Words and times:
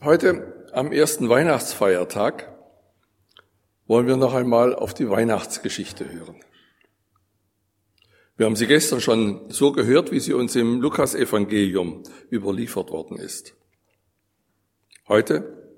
Heute 0.00 0.68
am 0.72 0.92
ersten 0.92 1.28
Weihnachtsfeiertag 1.28 2.56
wollen 3.88 4.06
wir 4.06 4.16
noch 4.16 4.32
einmal 4.32 4.72
auf 4.72 4.94
die 4.94 5.10
Weihnachtsgeschichte 5.10 6.08
hören. 6.08 6.36
Wir 8.36 8.46
haben 8.46 8.54
sie 8.54 8.68
gestern 8.68 9.00
schon 9.00 9.50
so 9.50 9.72
gehört, 9.72 10.12
wie 10.12 10.20
sie 10.20 10.34
uns 10.34 10.54
im 10.54 10.80
Lukasevangelium 10.80 12.04
überliefert 12.30 12.90
worden 12.90 13.16
ist. 13.18 13.54
Heute 15.08 15.74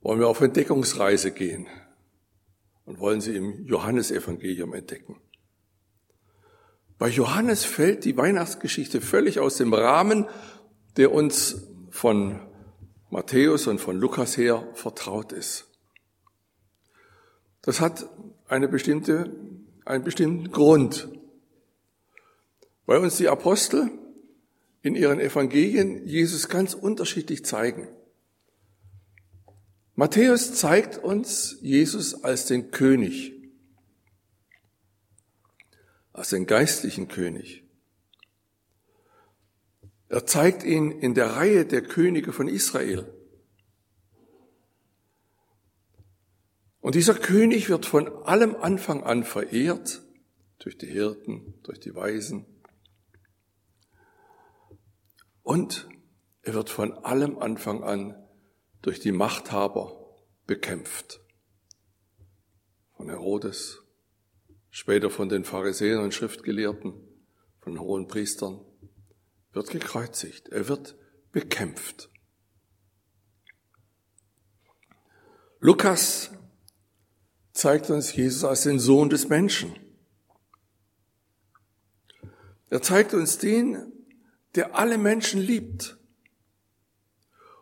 wollen 0.00 0.20
wir 0.20 0.28
auf 0.28 0.40
Entdeckungsreise 0.40 1.32
gehen 1.32 1.66
und 2.84 3.00
wollen 3.00 3.20
sie 3.20 3.34
im 3.34 3.64
Johannesevangelium 3.64 4.72
entdecken. 4.72 5.20
Bei 6.96 7.08
Johannes 7.08 7.64
fällt 7.64 8.04
die 8.04 8.16
Weihnachtsgeschichte 8.16 9.00
völlig 9.00 9.40
aus 9.40 9.56
dem 9.56 9.74
Rahmen, 9.74 10.28
der 10.96 11.10
uns 11.10 11.66
von 11.90 12.51
Matthäus 13.12 13.66
und 13.66 13.78
von 13.78 13.98
Lukas 13.98 14.38
her 14.38 14.66
vertraut 14.72 15.32
ist. 15.32 15.68
Das 17.60 17.78
hat 17.78 18.08
eine 18.48 18.68
bestimmte, 18.68 19.30
einen 19.84 20.02
bestimmten 20.02 20.50
Grund, 20.50 21.10
weil 22.86 23.00
uns 23.00 23.18
die 23.18 23.28
Apostel 23.28 23.90
in 24.80 24.96
ihren 24.96 25.20
Evangelien 25.20 26.06
Jesus 26.06 26.48
ganz 26.48 26.72
unterschiedlich 26.72 27.44
zeigen. 27.44 27.86
Matthäus 29.94 30.54
zeigt 30.54 30.96
uns 30.96 31.58
Jesus 31.60 32.24
als 32.24 32.46
den 32.46 32.70
König, 32.70 33.34
als 36.14 36.30
den 36.30 36.46
geistlichen 36.46 37.08
König. 37.08 37.61
Er 40.12 40.26
zeigt 40.26 40.62
ihn 40.62 40.90
in 40.90 41.14
der 41.14 41.36
Reihe 41.36 41.64
der 41.64 41.80
Könige 41.80 42.34
von 42.34 42.46
Israel. 42.46 43.10
Und 46.80 46.96
dieser 46.96 47.14
König 47.14 47.70
wird 47.70 47.86
von 47.86 48.06
allem 48.24 48.54
Anfang 48.56 49.04
an 49.04 49.24
verehrt, 49.24 50.02
durch 50.58 50.76
die 50.76 50.86
Hirten, 50.86 51.54
durch 51.62 51.80
die 51.80 51.94
Weisen. 51.94 52.44
Und 55.42 55.88
er 56.42 56.52
wird 56.52 56.68
von 56.68 56.92
allem 56.92 57.38
Anfang 57.38 57.82
an 57.82 58.14
durch 58.82 59.00
die 59.00 59.12
Machthaber 59.12 60.14
bekämpft. 60.46 61.22
Von 62.98 63.08
Herodes, 63.08 63.82
später 64.68 65.08
von 65.08 65.30
den 65.30 65.44
Pharisäern 65.44 66.04
und 66.04 66.12
Schriftgelehrten, 66.12 66.92
von 67.60 67.80
hohen 67.80 68.08
Priestern 68.08 68.60
wird 69.52 69.70
gekreuzigt, 69.70 70.48
er 70.48 70.68
wird 70.68 70.96
bekämpft. 71.30 72.10
Lukas 75.60 76.30
zeigt 77.52 77.90
uns 77.90 78.14
Jesus 78.14 78.44
als 78.44 78.62
den 78.62 78.78
Sohn 78.78 79.10
des 79.10 79.28
Menschen. 79.28 79.74
Er 82.70 82.82
zeigt 82.82 83.14
uns 83.14 83.38
den, 83.38 83.92
der 84.54 84.76
alle 84.76 84.98
Menschen 84.98 85.40
liebt 85.40 85.98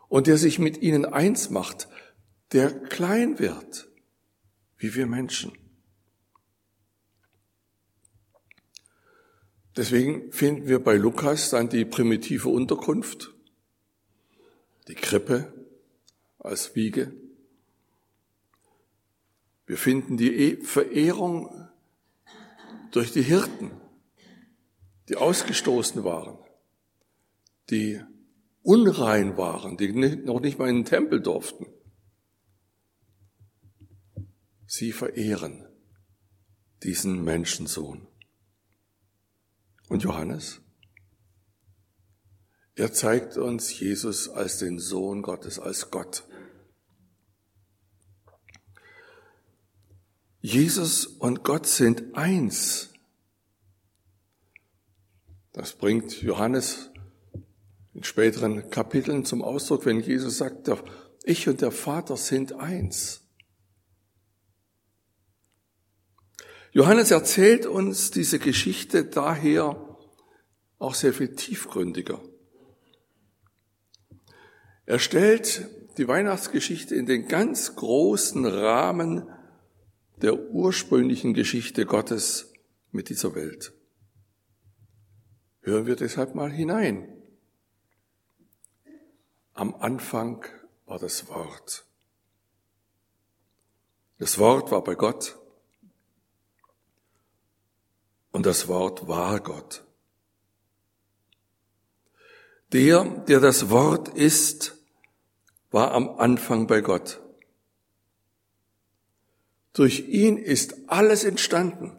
und 0.07 0.27
der 0.27 0.37
sich 0.37 0.57
mit 0.57 0.81
ihnen 0.81 1.05
eins 1.05 1.49
macht, 1.49 1.89
der 2.53 2.71
klein 2.71 3.39
wird, 3.39 3.89
wie 4.77 4.95
wir 4.95 5.05
Menschen. 5.05 5.60
Deswegen 9.77 10.31
finden 10.31 10.67
wir 10.67 10.83
bei 10.83 10.95
Lukas 10.95 11.49
dann 11.49 11.69
die 11.69 11.85
primitive 11.85 12.49
Unterkunft, 12.49 13.33
die 14.87 14.95
Krippe 14.95 15.53
als 16.39 16.75
Wiege. 16.75 17.13
Wir 19.65 19.77
finden 19.77 20.17
die 20.17 20.33
e- 20.33 20.61
Verehrung 20.63 21.69
durch 22.91 23.13
die 23.13 23.21
Hirten, 23.21 23.71
die 25.07 25.15
ausgestoßen 25.15 26.03
waren, 26.03 26.37
die 27.69 28.01
unrein 28.63 29.37
waren, 29.37 29.77
die 29.77 29.93
noch 29.93 30.41
nicht 30.41 30.59
mal 30.59 30.69
in 30.69 30.79
den 30.79 30.85
Tempel 30.85 31.21
durften. 31.21 31.67
Sie 34.67 34.91
verehren 34.91 35.65
diesen 36.83 37.23
Menschensohn. 37.23 38.10
Und 39.91 40.03
Johannes? 40.03 40.61
Er 42.75 42.93
zeigt 42.93 43.35
uns 43.35 43.77
Jesus 43.77 44.29
als 44.29 44.57
den 44.57 44.79
Sohn 44.79 45.21
Gottes, 45.21 45.59
als 45.59 45.91
Gott. 45.91 46.23
Jesus 50.39 51.05
und 51.05 51.43
Gott 51.43 51.67
sind 51.67 52.15
eins. 52.15 52.93
Das 55.51 55.73
bringt 55.73 56.21
Johannes 56.21 56.89
in 57.93 58.05
späteren 58.05 58.69
Kapiteln 58.69 59.25
zum 59.25 59.41
Ausdruck, 59.41 59.85
wenn 59.85 59.99
Jesus 59.99 60.37
sagt, 60.37 60.71
ich 61.25 61.49
und 61.49 61.59
der 61.59 61.71
Vater 61.71 62.15
sind 62.15 62.53
eins. 62.53 63.20
Johannes 66.73 67.11
erzählt 67.11 67.65
uns 67.65 68.11
diese 68.11 68.39
Geschichte 68.39 69.03
daher 69.03 69.97
auch 70.79 70.95
sehr 70.95 71.13
viel 71.13 71.35
tiefgründiger. 71.35 72.21
Er 74.85 74.99
stellt 74.99 75.69
die 75.97 76.07
Weihnachtsgeschichte 76.07 76.95
in 76.95 77.05
den 77.05 77.27
ganz 77.27 77.75
großen 77.75 78.45
Rahmen 78.45 79.29
der 80.21 80.39
ursprünglichen 80.51 81.33
Geschichte 81.33 81.85
Gottes 81.85 82.53
mit 82.91 83.09
dieser 83.09 83.35
Welt. 83.35 83.73
Hören 85.59 85.85
wir 85.87 85.97
deshalb 85.97 86.35
mal 86.35 86.51
hinein. 86.51 87.21
Am 89.53 89.75
Anfang 89.75 90.45
war 90.85 90.99
das 90.99 91.27
Wort. 91.27 91.85
Das 94.19 94.39
Wort 94.39 94.71
war 94.71 94.83
bei 94.83 94.95
Gott 94.95 95.40
und 98.31 98.45
das 98.45 98.67
Wort 98.67 99.07
war 99.07 99.39
Gott. 99.39 99.83
Der, 102.71 103.03
der 103.03 103.39
das 103.39 103.69
Wort 103.69 104.09
ist, 104.09 104.77
war 105.71 105.91
am 105.91 106.09
Anfang 106.09 106.67
bei 106.67 106.81
Gott. 106.81 107.21
Durch 109.73 110.07
ihn 110.07 110.37
ist 110.37 110.75
alles 110.87 111.23
entstanden. 111.23 111.97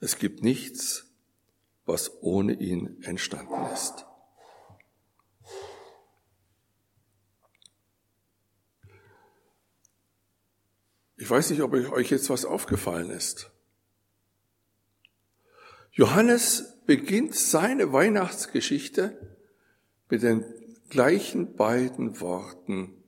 Es 0.00 0.18
gibt 0.18 0.42
nichts, 0.42 1.06
was 1.84 2.22
ohne 2.22 2.54
ihn 2.54 3.02
entstanden 3.02 3.66
ist. 3.72 4.06
Ich 11.16 11.28
weiß 11.28 11.50
nicht, 11.50 11.60
ob 11.60 11.74
euch 11.74 12.10
jetzt 12.10 12.30
was 12.30 12.46
aufgefallen 12.46 13.10
ist. 13.10 13.50
Johannes 16.00 16.78
beginnt 16.86 17.34
seine 17.34 17.92
Weihnachtsgeschichte 17.92 19.36
mit 20.08 20.22
den 20.22 20.46
gleichen 20.88 21.56
beiden 21.56 22.22
Worten, 22.22 23.04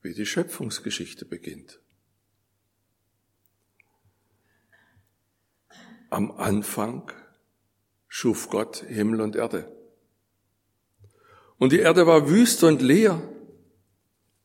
wie 0.00 0.14
die 0.14 0.26
Schöpfungsgeschichte 0.26 1.24
beginnt. 1.24 1.80
Am 6.08 6.30
Anfang 6.30 7.10
schuf 8.06 8.48
Gott 8.48 8.84
Himmel 8.86 9.20
und 9.20 9.34
Erde. 9.34 9.76
Und 11.58 11.72
die 11.72 11.80
Erde 11.80 12.06
war 12.06 12.30
wüst 12.30 12.62
und 12.62 12.80
leer 12.80 13.20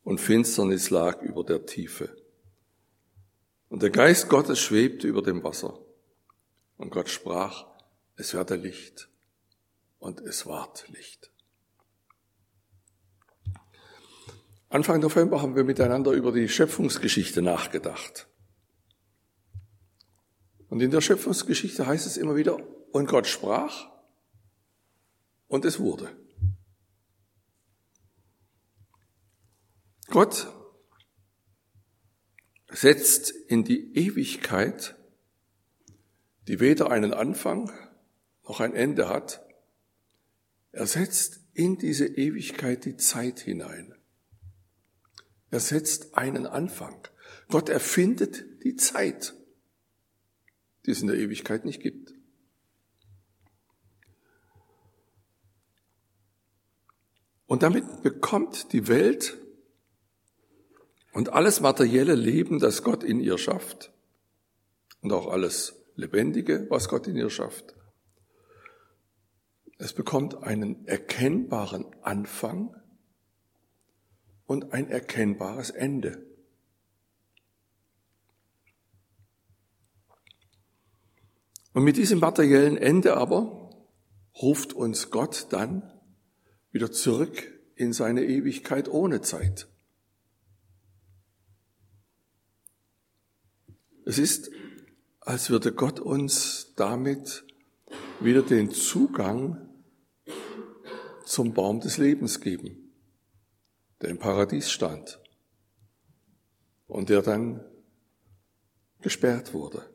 und 0.04 0.19
Finsternis 0.19 0.90
lag 0.90 1.22
über 1.22 1.44
der 1.44 1.68
Tiefe. 1.68 2.18
Und 3.69 3.84
der 3.84 3.92
Geist 3.92 4.28
Gottes 4.28 4.60
schwebte 4.60 5.08
über 5.08 5.22
dem 5.22 5.44
Wasser. 5.44 5.85
Und 6.77 6.89
Gott 6.89 7.10
sprach, 7.10 7.66
es 8.16 8.33
werde 8.33 8.56
Licht. 8.56 9.10
Und 10.00 10.22
es 10.22 10.45
ward 10.45 10.88
Licht. 10.89 11.31
Anfang 14.69 15.00
November 15.00 15.42
haben 15.42 15.56
wir 15.56 15.63
miteinander 15.63 16.12
über 16.12 16.31
die 16.31 16.50
Schöpfungsgeschichte 16.50 17.42
nachgedacht. 17.42 18.27
Und 20.69 20.81
in 20.81 20.92
der 20.92 21.01
Schöpfungsgeschichte 21.01 21.88
heißt 21.88 22.06
es 22.06 22.18
immer 22.18 22.36
wieder, 22.36 22.60
und 22.92 23.07
Gott 23.07 23.27
sprach 23.27 23.89
und 25.48 25.63
es 25.66 25.80
wurde. 25.80 26.16
Gott 30.07 30.51
setzt 32.69 33.31
in 33.31 33.63
die 33.63 33.95
Ewigkeit 33.95 34.95
die 36.47 36.59
weder 36.59 36.92
einen 36.92 37.13
Anfang 37.13 37.71
noch 38.44 38.59
ein 38.59 38.74
Ende 38.74 39.09
hat. 39.09 39.45
Er 40.71 40.86
setzt 40.88 41.39
in 41.53 41.77
diese 41.77 42.06
Ewigkeit 42.06 42.86
die 42.86 42.97
Zeit 42.97 43.39
hinein. 43.39 43.95
Er 45.50 45.59
setzt 45.59 46.18
einen 46.18 46.45
Anfang. 46.45 47.07
Gott 47.47 47.69
erfindet 47.69 48.63
die 48.63 48.75
Zeit, 48.75 49.33
die 50.86 50.92
es 50.92 51.01
in 51.01 51.07
der 51.07 51.18
Ewigkeit 51.18 51.65
nicht 51.65 51.81
gibt. 51.81 52.13
Und 57.48 57.63
damit 57.63 58.01
bekommt 58.01 58.74
die 58.74 58.88
Welt 58.88 59.38
und 61.13 61.30
alles 61.30 61.62
materielle 61.62 62.15
Leben, 62.15 62.59
das 62.59 62.83
Gott 62.83 63.03
in 63.03 63.19
ihr 63.19 63.38
schafft, 63.38 63.94
und 65.01 65.13
auch 65.13 65.27
alles 65.27 65.85
Lebendige, 65.95 66.68
was 66.69 66.89
Gott 66.89 67.07
in 67.07 67.15
ihr 67.15 67.30
schafft, 67.30 67.75
es 69.77 69.94
bekommt 69.94 70.44
einen 70.44 70.88
erkennbaren 70.88 71.86
Anfang 72.01 72.75
und 74.45 74.74
ein 74.74 74.89
erkennbares 74.89 75.69
Ende. 75.69 76.25
Und 81.74 81.83
mit 81.83 81.98
diesem 81.98 82.19
materiellen 82.19 82.77
Ende 82.77 83.18
aber 83.18 83.69
ruft 84.41 84.71
uns 84.71 85.09
Gott 85.09 85.48
dann 85.50 85.91
wieder 86.71 86.91
zurück 86.91 87.51
in 87.75 87.91
seine 87.91 88.24
Ewigkeit 88.24 88.88
ohne 88.88 89.21
Zeit. 89.21 89.68
Es 94.06 94.18
ist, 94.18 94.51
als 95.25 95.50
würde 95.50 95.74
Gott 95.74 96.00
uns 96.00 96.74
damit 96.75 97.44
wieder 98.19 98.44
den 98.44 98.72
Zugang 98.72 99.68
zum 101.25 101.54
Baum 101.54 101.80
des 101.80 101.98
Lebens 101.98 102.39
geben, 102.39 102.94
der 104.01 104.12
im 104.12 104.19
Paradies 104.19 104.72
stand 104.72 105.19
und 106.88 107.10
der 107.10 107.24
dann 107.24 107.66
gesperrt 109.01 109.54
wurde. 109.54 109.89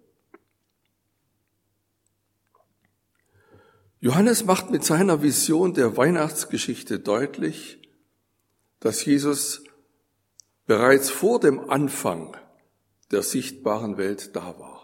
Johannes 4.00 4.44
macht 4.44 4.70
mit 4.70 4.84
seiner 4.84 5.22
Vision 5.22 5.74
der 5.74 5.96
Weihnachtsgeschichte 5.96 6.98
deutlich, 6.98 7.78
dass 8.80 9.04
Jesus 9.04 9.62
bereits 10.66 11.10
vor 11.10 11.38
dem 11.38 11.70
Anfang 11.70 12.36
der 13.10 13.22
sichtbaren 13.22 13.96
Welt 13.96 14.34
da 14.34 14.58
war. 14.58 14.79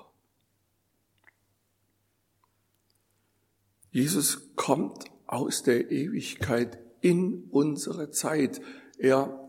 Jesus 3.96 4.54
kommt 4.56 5.06
aus 5.26 5.62
der 5.62 5.90
Ewigkeit 5.90 6.76
in 7.00 7.44
unsere 7.44 8.10
Zeit. 8.10 8.60
Er 8.98 9.48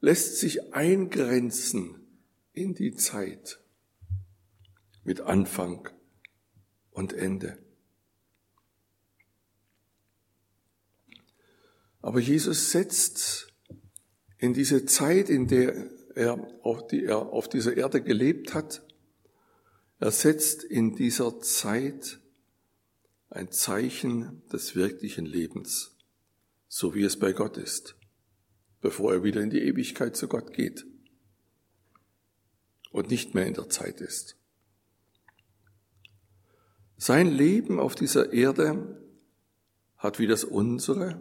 lässt 0.00 0.38
sich 0.38 0.72
eingrenzen 0.72 1.96
in 2.52 2.74
die 2.74 2.94
Zeit 2.94 3.58
mit 5.02 5.20
Anfang 5.20 5.88
und 6.92 7.12
Ende. 7.12 7.58
Aber 12.02 12.20
Jesus 12.20 12.70
setzt 12.70 13.52
in 14.38 14.54
diese 14.54 14.86
Zeit, 14.86 15.28
in 15.28 15.48
der 15.48 15.90
er 16.14 16.38
auf, 16.62 16.86
die 16.86 17.02
er 17.02 17.32
auf 17.32 17.48
dieser 17.48 17.76
Erde 17.76 18.00
gelebt 18.00 18.54
hat, 18.54 18.86
er 19.98 20.12
setzt 20.12 20.62
in 20.62 20.94
dieser 20.94 21.40
Zeit 21.40 22.20
ein 23.34 23.50
Zeichen 23.50 24.42
des 24.52 24.76
wirklichen 24.76 25.26
Lebens, 25.26 25.96
so 26.68 26.94
wie 26.94 27.02
es 27.02 27.18
bei 27.18 27.32
Gott 27.32 27.56
ist, 27.56 27.96
bevor 28.80 29.12
er 29.12 29.24
wieder 29.24 29.40
in 29.40 29.50
die 29.50 29.62
Ewigkeit 29.62 30.16
zu 30.16 30.28
Gott 30.28 30.52
geht 30.52 30.86
und 32.90 33.10
nicht 33.10 33.34
mehr 33.34 33.46
in 33.46 33.54
der 33.54 33.68
Zeit 33.68 34.00
ist. 34.00 34.36
Sein 36.96 37.26
Leben 37.26 37.80
auf 37.80 37.96
dieser 37.96 38.32
Erde 38.32 39.02
hat 39.96 40.20
wie 40.20 40.28
das 40.28 40.44
unsere 40.44 41.20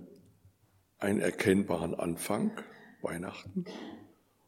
einen 1.00 1.20
erkennbaren 1.20 1.96
Anfang, 1.96 2.52
Weihnachten, 3.02 3.66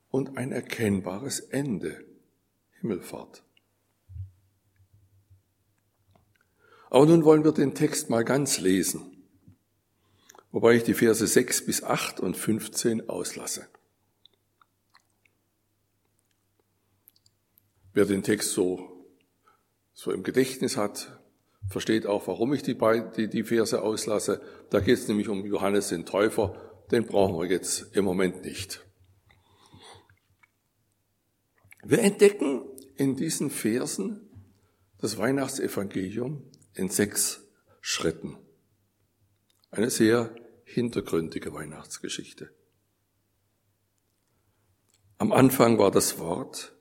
und 0.10 0.38
ein 0.38 0.52
erkennbares 0.52 1.40
Ende, 1.40 2.06
Himmelfahrt. 2.80 3.45
Aber 6.96 7.08
nun 7.08 7.26
wollen 7.26 7.44
wir 7.44 7.52
den 7.52 7.76
Text 7.76 8.10
mal 8.10 8.24
ganz 8.24 8.62
lesen, 8.62 9.18
wobei 10.54 10.76
ich 10.76 10.84
die 10.84 10.94
Verse 10.94 11.28
6 11.28 11.66
bis 11.66 11.84
8 11.84 12.22
und 12.22 12.38
15 12.38 13.10
auslasse. 13.10 13.68
Wer 17.92 18.06
den 18.06 18.24
Text 18.24 18.52
so, 18.52 19.10
so 19.92 20.14
im 20.14 20.24
Gedächtnis 20.24 20.78
hat, 20.78 21.20
versteht 21.68 22.06
auch, 22.06 22.28
warum 22.28 22.54
ich 22.54 22.64
die, 22.64 22.78
die, 23.18 23.28
die 23.28 23.44
Verse 23.44 23.82
auslasse. 23.82 24.42
Da 24.70 24.80
geht 24.80 24.98
es 24.98 25.10
nämlich 25.10 25.28
um 25.28 25.46
Johannes 25.46 25.90
den 25.90 26.06
Täufer. 26.06 26.56
Den 26.92 27.06
brauchen 27.06 27.38
wir 27.38 27.50
jetzt 27.50 27.94
im 27.94 28.06
Moment 28.06 28.46
nicht. 28.46 28.86
Wir 31.84 32.00
entdecken 32.00 32.64
in 32.96 33.18
diesen 33.18 33.50
Versen 33.50 34.30
das 35.02 35.18
Weihnachtsevangelium 35.18 36.55
in 36.76 36.90
sechs 36.90 37.42
Schritten. 37.82 38.38
Eine 39.72 39.90
sehr 39.90 40.36
hintergründige 40.64 41.54
Weihnachtsgeschichte. 41.54 42.54
Am 45.18 45.32
Anfang 45.32 45.78
war 45.78 45.92
das 45.92 46.20
Wort. 46.20 46.76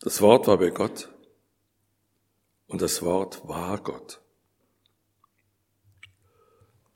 Das 0.00 0.20
Wort 0.20 0.46
war 0.46 0.58
bei 0.58 0.70
Gott 0.70 1.12
und 2.66 2.82
das 2.82 3.02
Wort 3.02 3.48
war 3.48 3.82
Gott. 3.82 4.20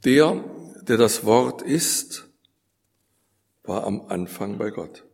Der, 0.05 0.45
der 0.83 0.97
das 0.97 1.25
Wort 1.25 1.63
ist, 1.63 2.29
war 3.63 3.85
am 3.85 4.03
Anfang 4.09 4.59
bei 4.59 4.71
Gott. 4.71 5.05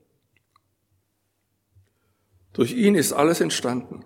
Durch 2.52 2.72
ihn 2.72 2.94
ist 2.94 3.12
alles 3.12 3.40
entstanden. 3.40 4.04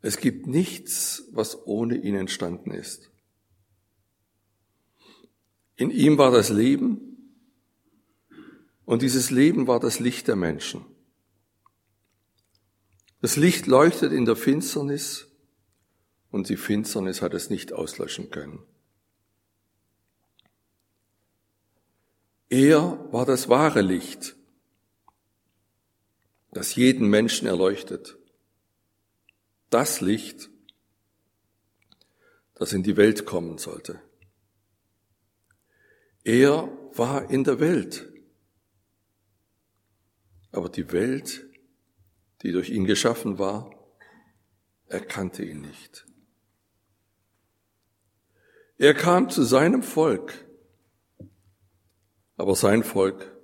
Es 0.00 0.18
gibt 0.18 0.46
nichts, 0.46 1.24
was 1.32 1.66
ohne 1.66 1.96
ihn 1.96 2.14
entstanden 2.14 2.70
ist. 2.70 3.10
In 5.76 5.90
ihm 5.90 6.18
war 6.18 6.30
das 6.30 6.50
Leben 6.50 7.08
und 8.84 9.02
dieses 9.02 9.30
Leben 9.30 9.66
war 9.66 9.80
das 9.80 10.00
Licht 10.00 10.28
der 10.28 10.36
Menschen. 10.36 10.84
Das 13.20 13.36
Licht 13.36 13.66
leuchtet 13.66 14.12
in 14.12 14.24
der 14.24 14.36
Finsternis 14.36 15.26
und 16.30 16.48
die 16.48 16.56
Finsternis 16.56 17.20
hat 17.20 17.34
es 17.34 17.50
nicht 17.50 17.72
auslöschen 17.72 18.30
können. 18.30 18.62
Er 22.48 23.12
war 23.12 23.26
das 23.26 23.48
wahre 23.48 23.82
Licht, 23.82 24.36
das 26.52 26.76
jeden 26.76 27.08
Menschen 27.08 27.46
erleuchtet. 27.46 28.16
Das 29.70 30.00
Licht, 30.00 30.50
das 32.54 32.72
in 32.72 32.82
die 32.82 32.96
Welt 32.96 33.26
kommen 33.26 33.58
sollte. 33.58 34.00
Er 36.24 36.68
war 36.94 37.30
in 37.30 37.44
der 37.44 37.60
Welt, 37.60 38.12
aber 40.50 40.68
die 40.68 40.90
Welt 40.92 41.48
die 42.42 42.52
durch 42.52 42.70
ihn 42.70 42.84
geschaffen 42.84 43.38
war, 43.38 43.70
erkannte 44.86 45.44
ihn 45.44 45.60
nicht. 45.60 46.06
Er 48.78 48.94
kam 48.94 49.28
zu 49.28 49.42
seinem 49.42 49.82
Volk, 49.82 50.46
aber 52.36 52.54
sein 52.54 52.84
Volk 52.84 53.36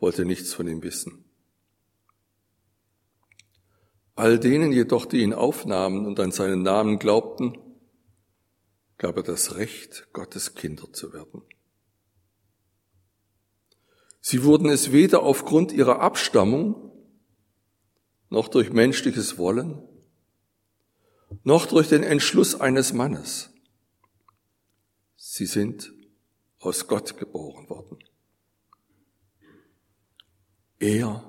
wollte 0.00 0.24
nichts 0.24 0.52
von 0.52 0.66
ihm 0.66 0.82
wissen. 0.82 1.21
All 4.22 4.38
denen 4.38 4.70
jedoch, 4.70 5.04
die 5.06 5.22
ihn 5.22 5.34
aufnahmen 5.34 6.06
und 6.06 6.20
an 6.20 6.30
seinen 6.30 6.62
Namen 6.62 7.00
glaubten, 7.00 7.58
gab 8.96 9.16
er 9.16 9.24
das 9.24 9.56
Recht, 9.56 10.06
Gottes 10.12 10.54
Kinder 10.54 10.92
zu 10.92 11.12
werden. 11.12 11.42
Sie 14.20 14.44
wurden 14.44 14.68
es 14.68 14.92
weder 14.92 15.24
aufgrund 15.24 15.72
ihrer 15.72 15.98
Abstammung 15.98 16.92
noch 18.28 18.46
durch 18.46 18.72
menschliches 18.72 19.38
Wollen, 19.38 19.82
noch 21.42 21.66
durch 21.66 21.88
den 21.88 22.04
Entschluss 22.04 22.54
eines 22.54 22.92
Mannes. 22.92 23.50
Sie 25.16 25.46
sind 25.46 25.92
aus 26.60 26.86
Gott 26.86 27.16
geboren 27.18 27.68
worden. 27.68 27.98
Er, 30.78 31.28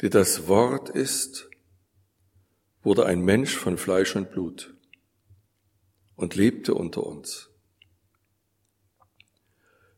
der 0.00 0.10
das 0.10 0.46
Wort 0.46 0.90
ist, 0.90 1.47
wurde 2.88 3.04
ein 3.04 3.20
Mensch 3.20 3.54
von 3.54 3.76
Fleisch 3.76 4.16
und 4.16 4.30
Blut 4.30 4.74
und 6.16 6.36
lebte 6.36 6.72
unter 6.72 7.04
uns. 7.04 7.50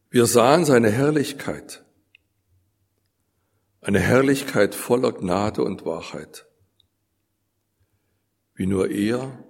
Wir 0.08 0.26
sahen 0.26 0.64
seine 0.64 0.90
Herrlichkeit, 0.90 1.84
eine 3.80 4.00
Herrlichkeit 4.00 4.74
voller 4.74 5.12
Gnade 5.12 5.62
und 5.62 5.84
Wahrheit, 5.84 6.48
wie 8.54 8.66
nur 8.66 8.90
er 8.90 9.44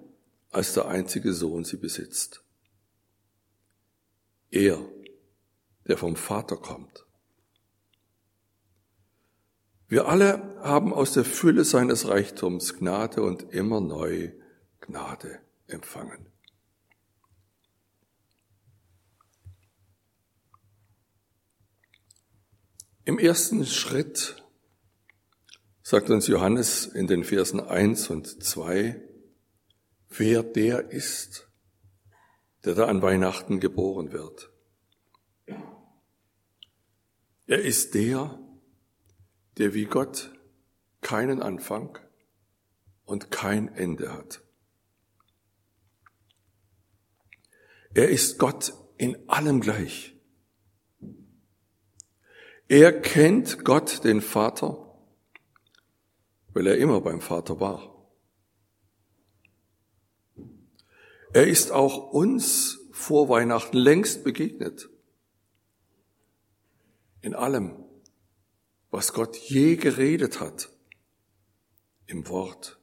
als 0.51 0.75
der 0.75 0.87
einzige 0.87 1.33
Sohn 1.33 1.63
sie 1.63 1.77
besitzt. 1.77 2.43
Er, 4.51 4.87
der 5.87 5.97
vom 5.97 6.15
Vater 6.15 6.57
kommt. 6.57 7.07
Wir 9.91 10.07
alle 10.07 10.57
haben 10.61 10.93
aus 10.93 11.11
der 11.11 11.25
Fülle 11.25 11.65
seines 11.65 12.07
Reichtums 12.07 12.77
Gnade 12.77 13.23
und 13.23 13.51
immer 13.51 13.81
neu 13.81 14.31
Gnade 14.79 15.41
empfangen. 15.67 16.27
Im 23.03 23.19
ersten 23.19 23.65
Schritt 23.65 24.41
sagt 25.83 26.09
uns 26.09 26.27
Johannes 26.27 26.85
in 26.85 27.07
den 27.07 27.25
Versen 27.25 27.59
1 27.59 28.11
und 28.11 28.41
2, 28.41 28.95
wer 30.07 30.41
der 30.41 30.89
ist, 30.91 31.49
der 32.63 32.75
da 32.75 32.85
an 32.85 33.01
Weihnachten 33.01 33.59
geboren 33.59 34.13
wird. 34.13 34.53
Er 37.45 37.61
ist 37.61 37.93
der, 37.93 38.39
der 39.57 39.73
wie 39.73 39.85
Gott 39.85 40.31
keinen 41.01 41.41
Anfang 41.41 41.97
und 43.05 43.31
kein 43.31 43.67
Ende 43.75 44.13
hat. 44.13 44.41
Er 47.93 48.09
ist 48.09 48.39
Gott 48.39 48.73
in 48.97 49.29
allem 49.29 49.59
gleich. 49.59 50.15
Er 52.67 53.01
kennt 53.01 53.65
Gott, 53.65 54.05
den 54.05 54.21
Vater, 54.21 54.97
weil 56.53 56.67
er 56.67 56.77
immer 56.77 57.01
beim 57.01 57.19
Vater 57.19 57.59
war. 57.59 57.91
Er 61.33 61.47
ist 61.47 61.71
auch 61.71 62.11
uns 62.11 62.79
vor 62.91 63.27
Weihnachten 63.27 63.77
längst 63.77 64.23
begegnet. 64.23 64.89
In 67.21 67.35
allem, 67.35 67.83
was 68.91 69.13
Gott 69.13 69.35
je 69.37 69.77
geredet 69.77 70.39
hat, 70.39 70.69
im 72.05 72.27
Wort. 72.27 72.77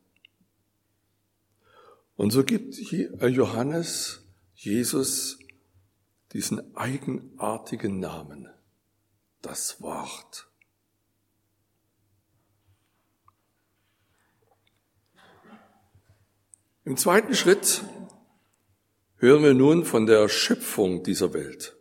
Und 2.16 2.32
so 2.32 2.42
gibt 2.42 2.74
Johannes 2.74 4.22
Jesus 4.54 5.38
diesen 6.32 6.76
eigenartigen 6.76 8.00
Namen, 8.00 8.48
das 9.40 9.80
Wort. 9.80 10.50
Im 16.84 16.96
zweiten 16.96 17.34
Schritt 17.34 17.84
hören 19.16 19.42
wir 19.42 19.54
nun 19.54 19.84
von 19.84 20.06
der 20.06 20.28
Schöpfung 20.28 21.02
dieser 21.02 21.34
Welt. 21.34 21.77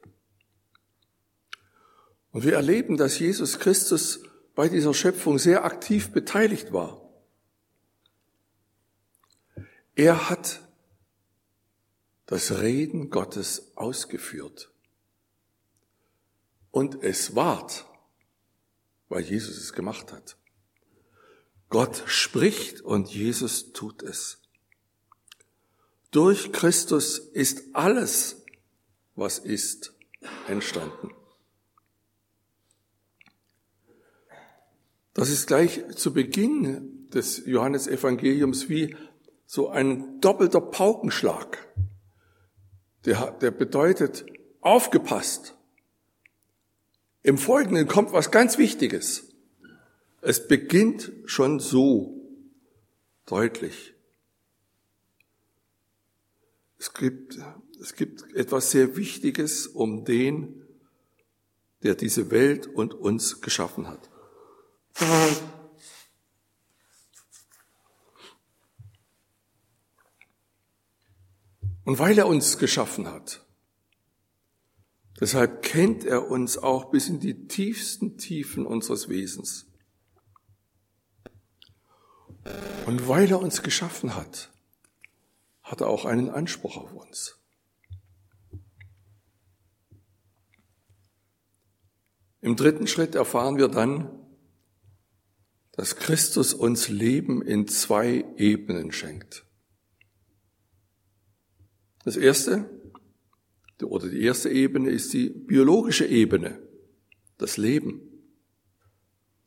Und 2.38 2.44
wir 2.44 2.54
erleben, 2.54 2.98
dass 2.98 3.18
Jesus 3.18 3.58
Christus 3.58 4.20
bei 4.54 4.70
dieser 4.70 4.94
Schöpfung 4.94 5.40
sehr 5.40 5.66
aktiv 5.66 6.12
beteiligt 6.12 6.72
war. 6.72 7.02
Er 9.96 10.30
hat 10.30 10.62
das 12.28 12.60
Reden 12.60 13.10
Gottes 13.10 13.76
ausgeführt. 13.76 14.72
Und 16.70 17.04
es 17.04 17.36
ward, 17.36 17.88
weil 19.10 19.24
Jesus 19.24 19.58
es 19.58 19.74
gemacht 19.74 20.14
hat. 20.14 20.38
Gott 21.70 22.04
spricht 22.06 22.82
und 22.82 23.10
Jesus 23.10 23.74
tut 23.74 24.04
es. 24.04 24.44
Durch 26.12 26.52
Christus 26.52 27.18
ist 27.18 27.64
alles, 27.74 28.44
was 29.16 29.40
ist, 29.40 29.96
entstanden. 30.48 31.17
Das 35.18 35.32
ist 35.32 35.48
gleich 35.48 35.84
zu 35.96 36.14
Beginn 36.14 37.10
des 37.10 37.44
Johannesevangeliums 37.48 38.70
wie 38.70 38.96
so 39.48 39.68
ein 39.68 40.22
doppelter 40.22 40.62
Paukenschlag. 40.62 41.58
Der, 43.04 43.32
der 43.32 43.50
bedeutet, 43.50 44.28
aufgepasst. 44.62 45.56
Im 47.24 47.40
Folgenden 47.40 47.88
kommt 47.88 48.14
was 48.14 48.30
ganz 48.30 48.60
Wichtiges. 48.60 49.34
Es 50.22 50.48
beginnt 50.48 51.12
schon 51.26 51.60
so 51.60 52.22
deutlich. 53.26 53.96
Es 56.78 56.94
gibt, 56.94 57.40
es 57.82 57.96
gibt 57.96 58.36
etwas 58.36 58.70
sehr 58.70 58.96
Wichtiges 58.96 59.66
um 59.66 60.06
den, 60.06 60.62
der 61.82 61.96
diese 61.96 62.30
Welt 62.30 62.68
und 62.68 62.94
uns 62.94 63.42
geschaffen 63.42 63.88
hat. 63.88 64.12
Und 71.88 72.00
weil 72.00 72.18
er 72.18 72.28
uns 72.28 72.58
geschaffen 72.58 73.08
hat, 73.08 73.46
deshalb 75.20 75.62
kennt 75.62 76.04
er 76.04 76.30
uns 76.30 76.58
auch 76.58 76.92
bis 76.92 77.10
in 77.10 77.20
die 77.20 77.48
tiefsten 77.48 78.18
Tiefen 78.18 78.66
unseres 78.66 79.08
Wesens. 79.08 79.68
Und 82.86 83.08
weil 83.08 83.30
er 83.30 83.40
uns 83.40 83.62
geschaffen 83.62 84.16
hat, 84.16 84.52
hat 85.62 85.82
er 85.82 85.88
auch 85.88 86.06
einen 86.06 86.30
Anspruch 86.30 86.78
auf 86.78 86.94
uns. 86.94 87.38
Im 92.42 92.56
dritten 92.56 92.88
Schritt 92.88 93.16
erfahren 93.16 93.58
wir 93.58 93.68
dann, 93.68 94.27
dass 95.78 95.96
Christus 95.96 96.56
uns 96.56 96.90
Leben 96.90 97.44
in 97.44 97.68
zwei 97.68 98.26
Ebenen 98.36 98.92
schenkt. 98.92 99.46
Das 102.04 102.18
erste, 102.18 102.68
oder 103.84 104.10
die 104.10 104.24
erste 104.24 104.50
Ebene 104.50 104.90
ist 104.90 105.14
die 105.14 105.30
biologische 105.30 106.08
Ebene, 106.08 106.60
das 107.38 107.58
Leben. 107.58 108.02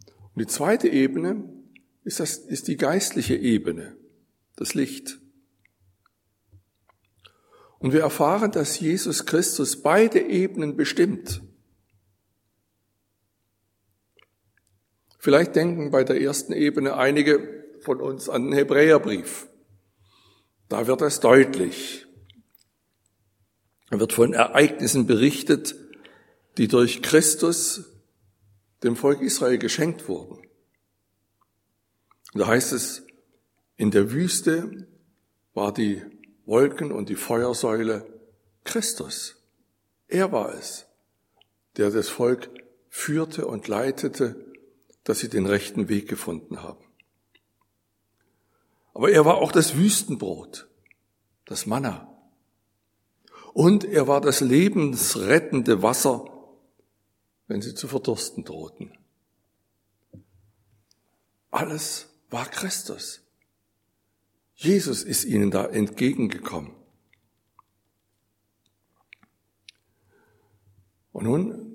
Und 0.07 0.41
die 0.41 0.47
zweite 0.47 0.89
Ebene 0.89 1.53
ist, 2.05 2.21
das, 2.21 2.39
ist 2.39 2.69
die 2.69 2.77
geistliche 2.77 3.35
Ebene, 3.35 3.97
das 4.55 4.75
Licht. 4.75 5.19
Und 7.81 7.93
wir 7.93 8.03
erfahren, 8.03 8.53
dass 8.53 8.79
Jesus 8.79 9.27
Christus 9.27 9.83
beide 9.83 10.21
Ebenen 10.21 10.77
bestimmt. 10.77 11.43
Vielleicht 15.21 15.55
denken 15.55 15.91
bei 15.91 16.03
der 16.03 16.19
ersten 16.19 16.55
Ebene 16.55 16.97
einige 16.97 17.67
von 17.81 18.01
uns 18.01 18.31
an 18.31 18.45
den 18.45 18.53
Hebräerbrief. 18.55 19.49
Da 20.71 20.87
wird 20.87 21.03
es 21.03 21.21
deutlich. 21.21 22.07
Da 23.91 24.01
wird 24.01 24.15
von 24.15 24.33
Ereignissen 24.33 25.07
berichtet, 25.07 25.75
die 26.57 26.69
durch 26.69 27.03
Christus 27.03 27.85
dem 28.83 28.97
Volk 28.97 29.21
Israel 29.21 29.59
geschenkt 29.59 30.09
wurden. 30.09 30.39
Da 32.33 32.47
heißt 32.47 32.73
es, 32.73 33.03
in 33.77 33.91
der 33.91 34.13
Wüste 34.13 34.89
war 35.53 35.75
die 35.75 36.03
Wolken 36.47 36.93
und 36.93 37.11
die 37.11 37.17
Feuersäule 37.17 38.07
Christus. 38.65 39.37
Er 40.09 40.33
war 40.33 40.55
es, 40.55 40.87
der 41.77 41.91
das 41.91 42.09
Volk 42.09 42.49
führte 42.89 43.47
und 43.47 43.69
leitete, 43.69 44.50
dass 45.05 45.21
sie 45.21 45.29
den 45.29 45.47
rechten 45.47 45.89
Weg 45.89 46.09
gefunden 46.09 46.63
haben. 46.63 46.85
Aber 48.95 49.11
er 49.11 49.25
war 49.25 49.39
auch 49.39 49.53
das 49.53 49.77
Wüstenbrot, 49.77 50.69
das 51.45 51.67
Manna. 51.67 52.07
Und 53.53 53.85
er 53.85 54.07
war 54.07 54.21
das 54.21 54.41
lebensrettende 54.41 55.83
Wasser, 55.83 56.25
wenn 57.47 57.63
sie 57.63 57.75
zu 57.75 57.89
verdursten 57.89 58.45
drohten. 58.45 58.97
Alles 61.51 62.09
war 62.31 62.47
Christus. 62.47 63.23
Jesus 64.55 65.03
ist 65.03 65.25
ihnen 65.25 65.51
da 65.51 65.65
entgegengekommen. 65.67 66.75
Und 71.13 71.25
nun 71.25 71.70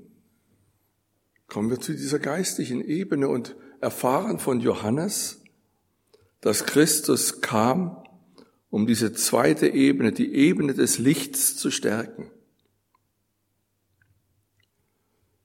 kommen 1.56 1.70
wir 1.70 1.80
zu 1.80 1.94
dieser 1.94 2.20
geistlichen 2.20 2.84
Ebene 2.84 3.30
und 3.30 3.56
erfahren 3.80 4.40
von 4.40 4.60
Johannes, 4.60 5.42
dass 6.42 6.66
Christus 6.66 7.40
kam 7.40 8.04
um 8.70 8.86
diese 8.86 9.14
zweite 9.14 9.70
Ebene, 9.70 10.12
die 10.12 10.36
Ebene 10.36 10.74
des 10.74 10.98
Lichts 10.98 11.56
zu 11.56 11.72
stärken. 11.72 12.30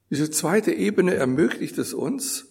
Diese 0.09 0.29
zweite 0.29 0.73
Ebene 0.73 1.15
ermöglicht 1.15 1.77
es 1.77 1.93
uns, 1.93 2.47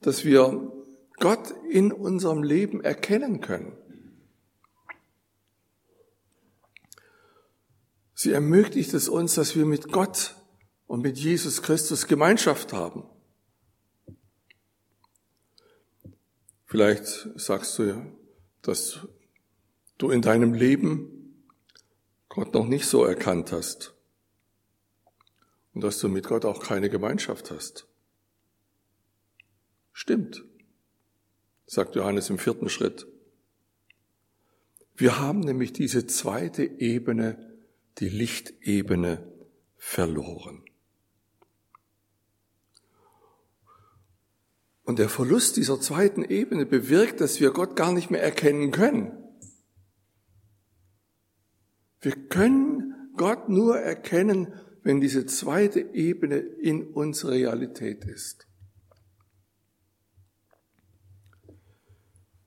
dass 0.00 0.24
wir 0.24 0.72
Gott 1.18 1.52
in 1.68 1.92
unserem 1.92 2.42
Leben 2.42 2.82
erkennen 2.82 3.42
können. 3.42 3.76
Sie 8.14 8.32
ermöglicht 8.32 8.94
es 8.94 9.10
uns, 9.10 9.34
dass 9.34 9.54
wir 9.54 9.66
mit 9.66 9.92
Gott 9.92 10.39
und 10.90 11.02
mit 11.02 11.18
Jesus 11.18 11.62
Christus 11.62 12.08
Gemeinschaft 12.08 12.72
haben. 12.72 13.04
Vielleicht 16.66 17.06
sagst 17.36 17.78
du, 17.78 18.18
dass 18.62 19.06
du 19.98 20.10
in 20.10 20.20
deinem 20.20 20.52
Leben 20.52 21.46
Gott 22.28 22.54
noch 22.54 22.66
nicht 22.66 22.86
so 22.86 23.04
erkannt 23.04 23.52
hast 23.52 23.94
und 25.74 25.84
dass 25.84 26.00
du 26.00 26.08
mit 26.08 26.26
Gott 26.26 26.44
auch 26.44 26.60
keine 26.60 26.90
Gemeinschaft 26.90 27.52
hast. 27.52 27.86
Stimmt, 29.92 30.44
sagt 31.66 31.94
Johannes 31.94 32.30
im 32.30 32.38
vierten 32.40 32.68
Schritt. 32.68 33.06
Wir 34.96 35.20
haben 35.20 35.38
nämlich 35.38 35.72
diese 35.72 36.08
zweite 36.08 36.64
Ebene, 36.64 37.60
die 37.98 38.08
Lichtebene, 38.08 39.32
verloren. 39.76 40.64
Und 44.82 44.98
der 44.98 45.08
Verlust 45.08 45.56
dieser 45.56 45.80
zweiten 45.80 46.24
Ebene 46.24 46.66
bewirkt, 46.66 47.20
dass 47.20 47.40
wir 47.40 47.50
Gott 47.50 47.76
gar 47.76 47.92
nicht 47.92 48.10
mehr 48.10 48.22
erkennen 48.22 48.70
können. 48.70 49.12
Wir 52.00 52.12
können 52.28 53.12
Gott 53.16 53.48
nur 53.48 53.78
erkennen, 53.78 54.54
wenn 54.82 55.00
diese 55.00 55.26
zweite 55.26 55.80
Ebene 55.80 56.38
in 56.38 56.92
uns 56.92 57.26
Realität 57.26 58.04
ist. 58.04 58.46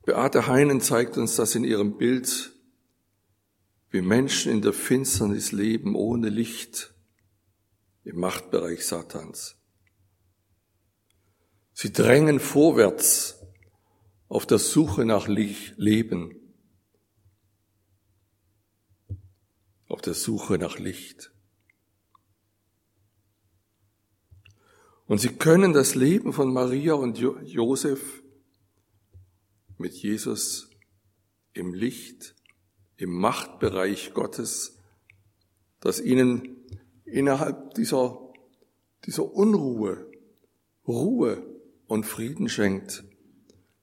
Beate 0.06 0.48
Heinen 0.48 0.82
zeigt 0.82 1.18
uns 1.18 1.36
das 1.36 1.56
in 1.56 1.64
ihrem 1.64 1.98
Bild, 1.98 2.52
wie 3.90 4.02
Menschen 4.02 4.52
in 4.52 4.62
der 4.62 4.74
Finsternis 4.74 5.52
leben 5.52 5.96
ohne 5.96 6.30
Licht 6.30 6.94
im 8.04 8.20
Machtbereich 8.20 8.86
Satans. 8.86 9.56
Sie 11.74 11.92
drängen 11.92 12.40
vorwärts 12.40 13.42
auf 14.30 14.46
der 14.46 14.60
Suche 14.60 15.06
nach 15.06 15.28
Leben, 15.28 16.36
auf 19.88 20.02
der 20.02 20.14
Suche 20.14 20.58
nach 20.58 20.80
Licht. 20.80 21.32
Und 25.06 25.20
sie 25.20 25.30
können 25.30 25.74
das 25.74 25.96
Leben 25.96 26.32
von 26.32 26.54
Maria 26.54 26.94
und 26.94 27.18
Josef 27.18 28.24
mit 29.78 29.94
Jesus 29.94 30.70
im 31.54 31.74
Licht, 31.74 32.36
im 32.98 33.12
Machtbereich 33.12 34.14
Gottes, 34.14 34.78
das 35.80 36.00
ihnen 36.00 36.58
innerhalb 37.06 37.74
dieser, 37.74 38.20
dieser 39.06 39.32
Unruhe, 39.32 40.10
Ruhe 40.88 41.53
und 41.94 42.06
Frieden 42.08 42.50
schenkt. 42.50 43.04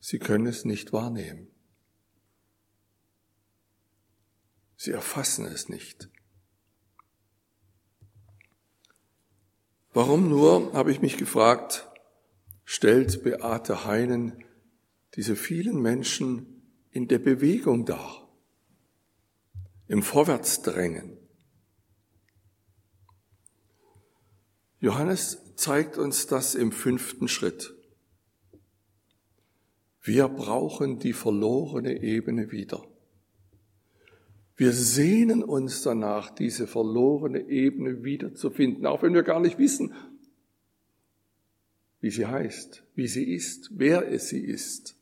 Sie 0.01 0.19
können 0.19 0.47
es 0.47 0.65
nicht 0.65 0.93
wahrnehmen. 0.93 1.47
Sie 4.77 4.91
erfassen 4.91 5.47
es 5.47 5.69
nicht. 5.69 6.09
Warum 9.93 10.29
nur, 10.29 10.73
habe 10.73 10.91
ich 10.91 11.01
mich 11.01 11.19
gefragt, 11.19 11.89
stellt 12.65 13.23
Beate 13.23 13.85
Heinen 13.85 14.45
diese 15.15 15.37
vielen 15.37 15.81
Menschen 15.81 16.63
in 16.91 17.07
der 17.07 17.21
Bewegung 17.21 17.87
dar, 17.87 18.29
im 19.87 20.03
Vorwärtsdrängen. 20.03 21.17
Johannes 24.81 25.55
zeigt 25.55 25.97
uns 25.97 26.27
das 26.27 26.57
im 26.57 26.73
fünften 26.73 27.29
Schritt. 27.29 27.77
Wir 30.03 30.29
brauchen 30.29 30.99
die 30.99 31.13
verlorene 31.13 32.03
Ebene 32.03 32.51
wieder. 32.51 32.83
Wir 34.57 34.73
sehnen 34.73 35.43
uns 35.43 35.83
danach, 35.83 36.31
diese 36.31 36.67
verlorene 36.67 37.49
Ebene 37.49 38.03
wiederzufinden, 38.03 38.87
auch 38.87 39.03
wenn 39.03 39.15
wir 39.15 39.23
gar 39.23 39.41
nicht 39.41 39.59
wissen, 39.59 39.95
wie 42.01 42.11
sie 42.11 42.27
heißt, 42.27 42.83
wie 42.95 43.09
sie 43.09 43.33
ist, 43.33 43.71
wer 43.75 44.11
es 44.11 44.29
sie 44.29 44.43
ist. 44.43 44.97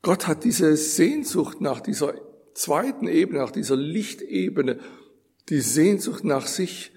Gott 0.00 0.26
hat 0.26 0.42
diese 0.42 0.76
Sehnsucht 0.76 1.60
nach 1.60 1.80
dieser 1.80 2.14
zweiten 2.54 3.06
Ebene, 3.06 3.38
nach 3.38 3.52
dieser 3.52 3.76
Lichtebene, 3.76 4.80
die 5.48 5.60
Sehnsucht 5.60 6.24
nach 6.24 6.48
sich, 6.48 6.92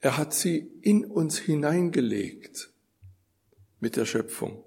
er 0.00 0.16
hat 0.16 0.32
sie 0.32 0.70
in 0.80 1.04
uns 1.04 1.38
hineingelegt 1.38 2.72
mit 3.80 3.96
der 3.96 4.06
Schöpfung. 4.06 4.64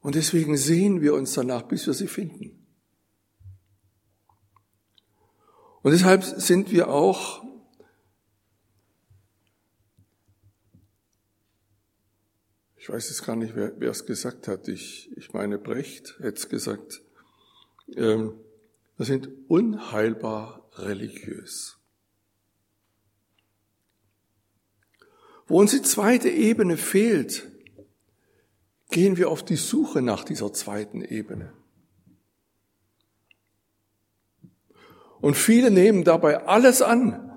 Und 0.00 0.14
deswegen 0.14 0.56
sehen 0.56 1.00
wir 1.02 1.14
uns 1.14 1.34
danach, 1.34 1.62
bis 1.62 1.86
wir 1.86 1.94
sie 1.94 2.08
finden. 2.08 2.66
Und 5.82 5.92
deshalb 5.92 6.24
sind 6.24 6.70
wir 6.70 6.88
auch 6.88 7.42
ich 12.80 12.88
weiß 12.88 13.10
jetzt 13.10 13.26
gar 13.26 13.36
nicht, 13.36 13.54
wer, 13.54 13.78
wer 13.78 13.90
es 13.90 14.06
gesagt 14.06 14.48
hat, 14.48 14.66
ich, 14.66 15.10
ich 15.16 15.34
meine 15.34 15.58
Brecht 15.58 16.16
hätte 16.18 16.38
es 16.38 16.48
gesagt, 16.48 17.02
ähm, 17.94 18.40
wir 18.96 19.06
sind 19.06 19.28
unheilbar 19.48 20.68
religiös. 20.76 21.79
Wo 25.50 25.58
uns 25.58 25.72
die 25.72 25.82
zweite 25.82 26.30
Ebene 26.30 26.76
fehlt, 26.76 27.50
gehen 28.92 29.16
wir 29.16 29.28
auf 29.28 29.44
die 29.44 29.56
Suche 29.56 30.00
nach 30.00 30.22
dieser 30.22 30.52
zweiten 30.52 31.02
Ebene. 31.02 31.52
Und 35.20 35.34
viele 35.36 35.72
nehmen 35.72 36.04
dabei 36.04 36.46
alles 36.46 36.82
an, 36.82 37.36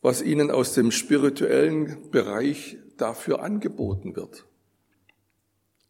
was 0.00 0.22
ihnen 0.22 0.50
aus 0.50 0.72
dem 0.72 0.90
spirituellen 0.90 2.10
Bereich 2.10 2.78
dafür 2.96 3.42
angeboten 3.42 4.16
wird. 4.16 4.46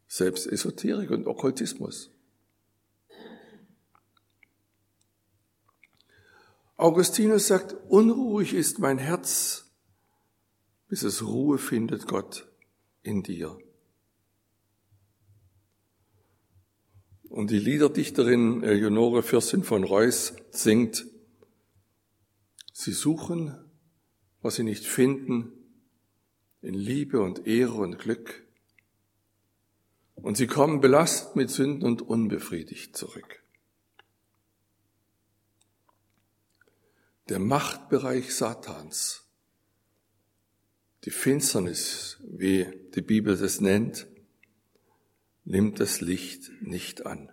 Selbst 0.09 0.49
Esoterik 0.49 1.13
und 1.13 1.29
Okkultismus. 1.29 2.11
Augustinus 6.77 7.47
sagt, 7.47 7.77
unruhig 7.89 8.55
ist 8.55 8.81
mein 8.81 8.99
Herz, 8.99 9.70
bis 10.91 11.05
es 11.05 11.25
Ruhe 11.25 11.57
findet, 11.57 12.09
Gott, 12.09 12.49
in 13.05 13.23
dir. 13.23 13.57
Und 17.29 17.53
die 17.53 17.61
Liederdichterin 17.61 18.65
Eleonore 18.65 19.23
Fürstin 19.23 19.63
von 19.63 19.85
Reuss 19.85 20.35
singt, 20.51 21.07
sie 22.73 22.93
suchen, 22.93 23.57
was 24.43 24.57
sie 24.57 24.65
nicht 24.65 24.85
finden, 24.85 25.53
in 26.61 26.75
Liebe 26.75 27.21
und 27.21 27.47
Ehre 27.47 27.75
und 27.75 28.01
Glück. 28.01 28.45
Und 30.17 30.37
sie 30.37 30.49
kommen 30.49 30.81
belastet 30.81 31.37
mit 31.37 31.51
Sünden 31.51 31.85
und 31.85 32.03
unbefriedigt 32.03 32.97
zurück. 32.97 33.45
Der 37.29 37.39
Machtbereich 37.39 38.35
Satans, 38.35 39.30
die 41.05 41.11
Finsternis, 41.11 42.19
wie 42.23 42.67
die 42.95 43.01
Bibel 43.01 43.37
das 43.37 43.61
nennt, 43.61 44.07
nimmt 45.45 45.81
das 45.81 46.01
Licht 46.01 46.51
nicht 46.61 47.07
an. 47.07 47.33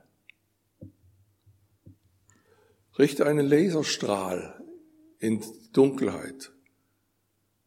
Richte 2.98 3.26
einen 3.26 3.48
Laserstrahl 3.48 4.64
in 5.20 5.44
Dunkelheit. 5.74 6.52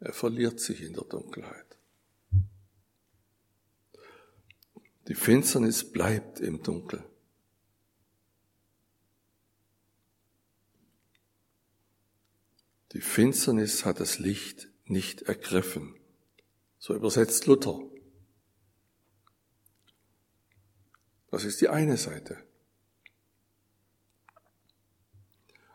Er 0.00 0.12
verliert 0.12 0.58
sich 0.58 0.82
in 0.82 0.94
der 0.94 1.04
Dunkelheit. 1.04 1.78
Die 5.08 5.14
Finsternis 5.14 5.92
bleibt 5.92 6.40
im 6.40 6.62
Dunkel. 6.62 7.04
Die 12.92 13.00
Finsternis 13.00 13.84
hat 13.84 14.00
das 14.00 14.18
Licht 14.18 14.69
nicht 14.90 15.22
ergriffen. 15.22 15.94
So 16.78 16.94
übersetzt 16.94 17.46
Luther. 17.46 17.78
Das 21.30 21.44
ist 21.44 21.60
die 21.60 21.68
eine 21.68 21.96
Seite. 21.96 22.38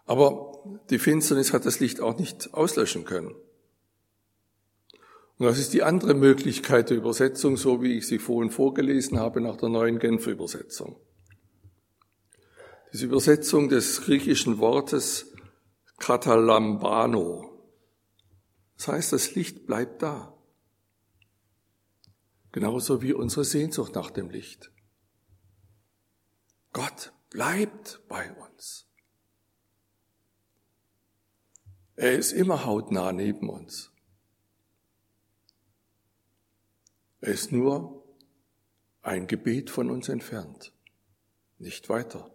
Aber 0.06 0.64
die 0.90 1.00
Finsternis 1.00 1.54
hat 1.54 1.66
das 1.66 1.80
Licht 1.80 2.02
auch 2.02 2.18
nicht 2.18 2.54
auslöschen 2.54 3.06
können. 3.06 3.34
Und 5.38 5.46
das 5.48 5.60
ist 5.60 5.74
die 5.74 5.84
andere 5.84 6.14
Möglichkeit 6.14 6.90
der 6.90 6.98
Übersetzung, 6.98 7.58
so 7.58 7.82
wie 7.82 7.98
ich 7.98 8.08
sie 8.08 8.20
vorhin 8.20 8.52
vorgelesen 8.52 9.20
habe 9.20 9.42
nach 9.42 9.58
der 9.58 9.70
neuen 9.70 10.00
Genfer 10.00 10.32
Übersetzung. 10.32 11.00
Diese 12.94 13.06
Übersetzung 13.06 13.68
des 13.68 14.02
griechischen 14.04 14.60
Wortes 14.60 15.34
Katalambano. 15.98 17.55
Das 18.78 18.88
heißt, 18.88 19.14
das 19.14 19.36
Licht 19.36 19.66
bleibt 19.66 20.02
da. 20.02 20.36
Genauso 22.52 23.02
wie 23.02 23.14
unsere 23.14 23.44
Sehnsucht 23.44 23.96
nach 23.96 24.12
dem 24.12 24.30
Licht. 24.30 24.72
Gott 26.72 27.14
bleibt 27.30 28.02
bei 28.08 28.32
uns. 28.34 28.88
Er 31.96 32.14
ist 32.14 32.34
immer 32.34 32.66
hautnah 32.66 33.14
neben 33.14 33.50
uns. 33.50 33.92
Er 37.22 37.34
ist 37.34 37.52
nur 37.52 38.04
ein 39.02 39.28
Gebet 39.28 39.70
von 39.70 39.90
uns 39.90 40.10
entfernt, 40.10 40.74
nicht 41.58 41.90
weiter. 41.90 42.32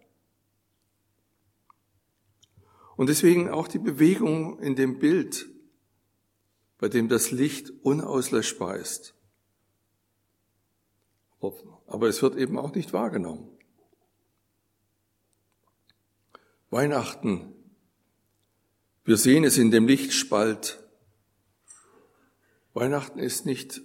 Und 2.95 3.07
deswegen 3.07 3.49
auch 3.49 3.67
die 3.67 3.79
Bewegung 3.79 4.59
in 4.59 4.75
dem 4.75 4.99
Bild, 4.99 5.50
bei 6.81 6.89
dem 6.89 7.07
das 7.07 7.29
Licht 7.29 7.71
unauslöschbar 7.83 8.75
ist. 8.75 9.13
Aber 11.85 12.09
es 12.09 12.23
wird 12.23 12.35
eben 12.37 12.57
auch 12.57 12.73
nicht 12.73 12.91
wahrgenommen. 12.91 13.47
Weihnachten, 16.71 17.53
wir 19.03 19.17
sehen 19.17 19.43
es 19.43 19.59
in 19.59 19.69
dem 19.69 19.85
Lichtspalt. 19.87 20.83
Weihnachten 22.73 23.19
ist 23.19 23.45
nicht 23.45 23.81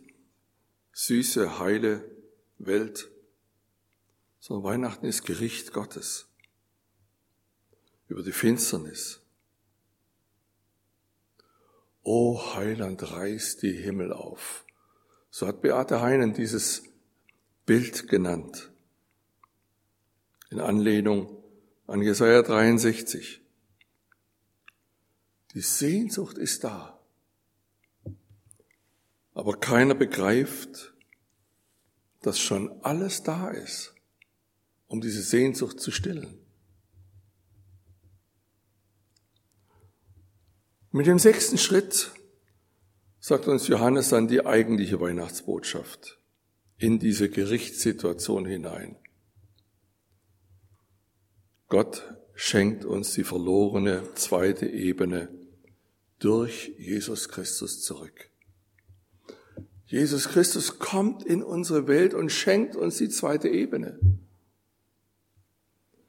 süße, 0.92 1.58
heile 1.58 2.10
Welt, 2.56 3.10
sondern 4.40 4.64
Weihnachten 4.64 5.04
ist 5.04 5.26
Gericht 5.26 5.74
Gottes 5.74 6.28
über 8.08 8.22
die 8.22 8.32
Finsternis. 8.32 9.20
O 12.08 12.54
Heiland, 12.54 13.10
reiß 13.10 13.56
die 13.56 13.72
Himmel 13.72 14.12
auf. 14.12 14.64
So 15.28 15.48
hat 15.48 15.60
Beate 15.60 16.00
Heinen 16.02 16.34
dieses 16.34 16.84
Bild 17.66 18.06
genannt. 18.06 18.70
In 20.50 20.60
Anlehnung 20.60 21.42
an 21.88 22.00
Jesaja 22.02 22.42
63. 22.42 23.40
Die 25.54 25.60
Sehnsucht 25.60 26.38
ist 26.38 26.62
da. 26.62 27.00
Aber 29.34 29.58
keiner 29.58 29.96
begreift, 29.96 30.94
dass 32.22 32.38
schon 32.38 32.70
alles 32.84 33.24
da 33.24 33.48
ist, 33.48 33.96
um 34.86 35.00
diese 35.00 35.22
Sehnsucht 35.22 35.80
zu 35.80 35.90
stillen. 35.90 36.45
Mit 40.96 41.06
dem 41.06 41.18
sechsten 41.18 41.58
Schritt 41.58 42.10
sagt 43.20 43.48
uns 43.48 43.68
Johannes 43.68 44.08
dann 44.08 44.28
die 44.28 44.46
eigentliche 44.46 44.98
Weihnachtsbotschaft 44.98 46.18
in 46.78 46.98
diese 46.98 47.28
Gerichtssituation 47.28 48.46
hinein. 48.46 48.96
Gott 51.68 52.14
schenkt 52.34 52.86
uns 52.86 53.12
die 53.12 53.24
verlorene 53.24 54.04
zweite 54.14 54.64
Ebene 54.64 55.28
durch 56.18 56.72
Jesus 56.78 57.28
Christus 57.28 57.82
zurück. 57.82 58.30
Jesus 59.84 60.30
Christus 60.30 60.78
kommt 60.78 61.26
in 61.26 61.42
unsere 61.42 61.88
Welt 61.88 62.14
und 62.14 62.32
schenkt 62.32 62.74
uns 62.74 62.96
die 62.96 63.10
zweite 63.10 63.50
Ebene. 63.50 64.00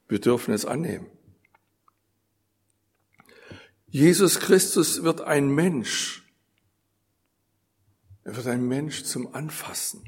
Wir 0.07 0.19
dürfen 0.19 0.53
es 0.53 0.65
annehmen. 0.65 1.07
Jesus 3.89 4.39
Christus 4.39 5.03
wird 5.03 5.21
ein 5.21 5.49
Mensch. 5.49 6.23
Er 8.23 8.35
wird 8.35 8.47
ein 8.47 8.67
Mensch 8.67 9.03
zum 9.03 9.33
Anfassen. 9.33 10.03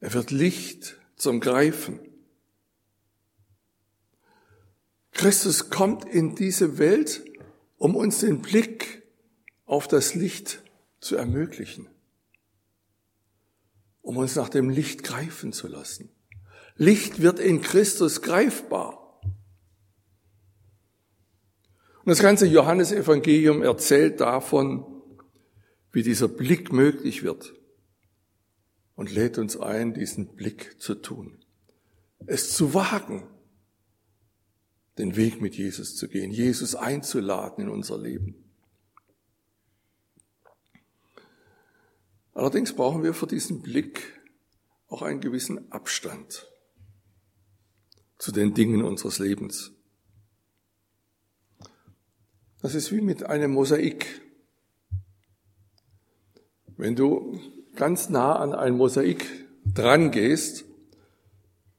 Er 0.00 0.14
wird 0.14 0.30
Licht 0.30 0.96
zum 1.16 1.40
Greifen. 1.40 2.00
Christus 5.12 5.68
kommt 5.68 6.06
in 6.06 6.34
diese 6.34 6.78
Welt, 6.78 7.22
um 7.76 7.94
uns 7.94 8.20
den 8.20 8.40
Blick 8.40 9.02
auf 9.66 9.86
das 9.86 10.14
Licht 10.14 10.62
zu 11.00 11.16
ermöglichen, 11.16 11.88
um 14.00 14.16
uns 14.16 14.34
nach 14.34 14.48
dem 14.48 14.70
Licht 14.70 15.02
greifen 15.02 15.52
zu 15.52 15.68
lassen. 15.68 16.10
Licht 16.76 17.20
wird 17.20 17.38
in 17.38 17.60
Christus 17.60 18.22
greifbar. 18.22 19.01
Und 22.04 22.10
das 22.10 22.20
ganze 22.20 22.46
Johannesevangelium 22.46 23.62
erzählt 23.62 24.20
davon, 24.20 24.84
wie 25.92 26.02
dieser 26.02 26.26
Blick 26.26 26.72
möglich 26.72 27.22
wird 27.22 27.54
und 28.96 29.12
lädt 29.12 29.38
uns 29.38 29.56
ein, 29.56 29.94
diesen 29.94 30.34
Blick 30.34 30.80
zu 30.80 30.96
tun, 30.96 31.44
es 32.26 32.54
zu 32.54 32.74
wagen, 32.74 33.28
den 34.98 35.16
Weg 35.16 35.40
mit 35.40 35.54
Jesus 35.54 35.96
zu 35.96 36.08
gehen, 36.08 36.32
Jesus 36.32 36.74
einzuladen 36.74 37.64
in 37.64 37.70
unser 37.70 37.98
Leben. 37.98 38.34
Allerdings 42.34 42.72
brauchen 42.72 43.02
wir 43.02 43.14
für 43.14 43.26
diesen 43.26 43.62
Blick 43.62 44.20
auch 44.88 45.02
einen 45.02 45.20
gewissen 45.20 45.70
Abstand 45.70 46.48
zu 48.18 48.32
den 48.32 48.54
Dingen 48.54 48.82
unseres 48.82 49.18
Lebens. 49.18 49.72
Das 52.62 52.76
ist 52.76 52.92
wie 52.92 53.00
mit 53.00 53.24
einem 53.24 53.52
Mosaik. 53.52 54.20
Wenn 56.76 56.94
du 56.94 57.40
ganz 57.74 58.08
nah 58.08 58.36
an 58.36 58.54
ein 58.54 58.76
Mosaik 58.76 59.26
dran 59.66 60.12
gehst, 60.12 60.64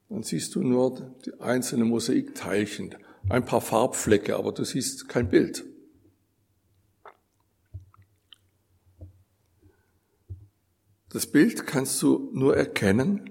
dann 0.10 0.24
siehst 0.24 0.54
du 0.56 0.62
nur 0.62 1.16
die 1.26 1.40
einzelnen 1.40 1.88
Mosaikteilchen, 1.88 2.96
ein 3.30 3.46
paar 3.46 3.62
Farbflecke, 3.62 4.36
aber 4.36 4.52
du 4.52 4.66
siehst 4.66 5.08
kein 5.08 5.30
Bild. 5.30 5.64
Das 11.10 11.28
Bild 11.28 11.66
kannst 11.66 12.02
du 12.02 12.30
nur 12.34 12.58
erkennen, 12.58 13.30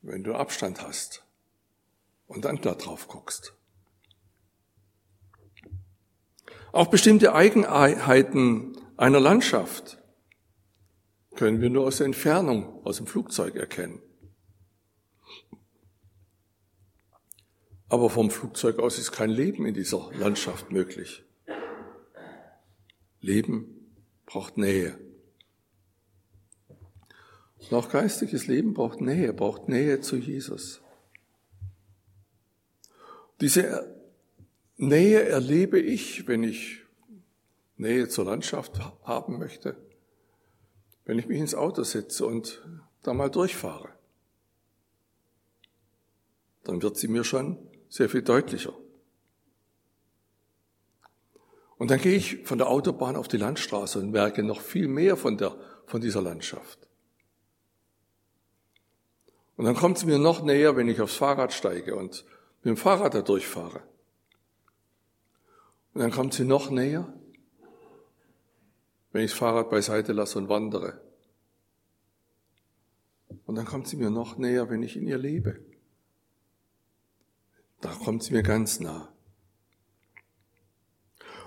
wenn 0.00 0.24
du 0.24 0.34
Abstand 0.34 0.80
hast 0.80 1.22
und 2.26 2.46
dann 2.46 2.58
da 2.62 2.74
drauf 2.74 3.06
guckst. 3.06 3.52
Auch 6.72 6.86
bestimmte 6.86 7.34
Eigenheiten 7.34 8.76
einer 8.96 9.20
Landschaft 9.20 9.98
können 11.34 11.60
wir 11.60 11.68
nur 11.68 11.86
aus 11.86 11.98
der 11.98 12.06
Entfernung, 12.06 12.84
aus 12.84 12.96
dem 12.96 13.06
Flugzeug 13.06 13.56
erkennen. 13.56 14.00
Aber 17.90 18.08
vom 18.08 18.30
Flugzeug 18.30 18.78
aus 18.78 18.98
ist 18.98 19.12
kein 19.12 19.28
Leben 19.28 19.66
in 19.66 19.74
dieser 19.74 20.10
Landschaft 20.14 20.72
möglich. 20.72 21.22
Leben 23.20 23.94
braucht 24.24 24.56
Nähe. 24.56 24.98
Und 27.58 27.74
auch 27.74 27.90
geistiges 27.90 28.46
Leben 28.46 28.72
braucht 28.72 29.02
Nähe, 29.02 29.34
braucht 29.34 29.68
Nähe 29.68 30.00
zu 30.00 30.16
Jesus. 30.16 30.80
Diese 33.42 34.01
Nähe 34.76 35.22
erlebe 35.22 35.78
ich, 35.78 36.26
wenn 36.26 36.42
ich 36.42 36.82
Nähe 37.76 38.08
zur 38.08 38.24
Landschaft 38.24 38.78
haben 39.04 39.38
möchte, 39.38 39.76
wenn 41.04 41.18
ich 41.18 41.26
mich 41.26 41.38
ins 41.38 41.54
Auto 41.54 41.82
setze 41.82 42.26
und 42.26 42.62
da 43.02 43.12
mal 43.12 43.30
durchfahre. 43.30 43.88
Dann 46.64 46.82
wird 46.82 46.96
sie 46.96 47.08
mir 47.08 47.24
schon 47.24 47.58
sehr 47.88 48.08
viel 48.08 48.22
deutlicher. 48.22 48.72
Und 51.76 51.90
dann 51.90 52.00
gehe 52.00 52.14
ich 52.14 52.44
von 52.44 52.58
der 52.58 52.68
Autobahn 52.68 53.16
auf 53.16 53.26
die 53.26 53.36
Landstraße 53.36 53.98
und 53.98 54.12
merke 54.12 54.44
noch 54.44 54.60
viel 54.60 54.86
mehr 54.86 55.16
von, 55.16 55.36
der, 55.36 55.56
von 55.86 56.00
dieser 56.00 56.22
Landschaft. 56.22 56.78
Und 59.56 59.64
dann 59.64 59.74
kommt 59.74 59.98
es 59.98 60.04
mir 60.04 60.18
noch 60.18 60.42
näher, 60.42 60.76
wenn 60.76 60.88
ich 60.88 61.00
aufs 61.00 61.16
Fahrrad 61.16 61.52
steige 61.52 61.96
und 61.96 62.24
mit 62.62 62.70
dem 62.70 62.76
Fahrrad 62.76 63.14
da 63.14 63.22
durchfahre. 63.22 63.82
Und 65.94 66.00
dann 66.00 66.10
kommt 66.10 66.34
sie 66.34 66.44
noch 66.44 66.70
näher, 66.70 67.12
wenn 69.12 69.24
ich 69.24 69.30
das 69.30 69.38
Fahrrad 69.38 69.70
beiseite 69.70 70.12
lasse 70.12 70.38
und 70.38 70.48
wandere. 70.48 71.00
Und 73.44 73.56
dann 73.56 73.66
kommt 73.66 73.88
sie 73.88 73.96
mir 73.96 74.10
noch 74.10 74.38
näher, 74.38 74.70
wenn 74.70 74.82
ich 74.82 74.96
in 74.96 75.06
ihr 75.06 75.18
lebe. 75.18 75.60
Da 77.80 77.90
kommt 77.90 78.22
sie 78.22 78.32
mir 78.32 78.42
ganz 78.42 78.80
nah. 78.80 79.12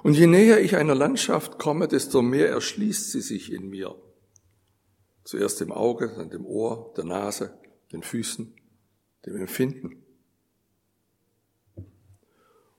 Und 0.04 0.14
je 0.14 0.28
näher 0.28 0.62
ich 0.62 0.76
einer 0.76 0.94
Landschaft 0.94 1.58
komme, 1.58 1.88
desto 1.88 2.22
mehr 2.22 2.50
erschließt 2.50 3.12
sie 3.12 3.22
sich 3.22 3.52
in 3.52 3.70
mir. 3.70 3.96
Zuerst 5.24 5.62
dem 5.62 5.72
Auge, 5.72 6.14
dann 6.16 6.30
dem 6.30 6.46
Ohr, 6.46 6.94
der 6.96 7.06
Nase, 7.06 7.58
den 7.92 8.04
Füßen, 8.04 8.54
dem 9.26 9.36
Empfinden. 9.38 10.05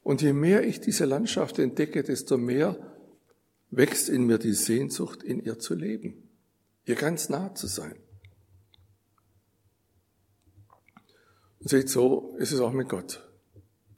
Und 0.06 0.22
je 0.22 0.32
mehr 0.32 0.62
ich 0.62 0.80
diese 0.80 1.04
Landschaft 1.04 1.58
entdecke, 1.58 2.04
desto 2.04 2.38
mehr 2.38 2.78
wächst 3.72 4.08
in 4.08 4.22
mir 4.22 4.38
die 4.38 4.52
Sehnsucht, 4.52 5.24
in 5.24 5.40
ihr 5.40 5.58
zu 5.58 5.74
leben, 5.74 6.30
ihr 6.84 6.94
ganz 6.94 7.28
nah 7.28 7.56
zu 7.56 7.66
sein. 7.66 7.96
Und 11.58 11.70
seht, 11.70 11.88
so 11.88 12.36
ist 12.38 12.52
es 12.52 12.60
auch 12.60 12.70
mit 12.70 12.88
Gott. 12.88 13.28